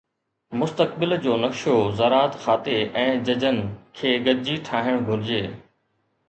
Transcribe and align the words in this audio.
مستقبل 0.59 1.13
جو 1.25 1.33
نقشو 1.43 1.75
زراعت 1.99 2.33
کاتي 2.45 2.77
۽ 3.03 3.05
ججن 3.29 3.61
کي 4.01 4.15
گڏجي 4.29 4.57
ٺاهڻ 4.71 4.99
گهرجي 5.13 5.41